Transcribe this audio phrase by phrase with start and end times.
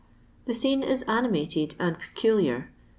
[0.45, 2.71] The scene is animated and peculiar.